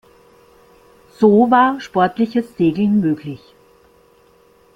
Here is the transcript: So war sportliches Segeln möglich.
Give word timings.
So 1.19 1.51
war 1.51 1.79
sportliches 1.79 2.57
Segeln 2.57 3.01
möglich. 3.01 3.53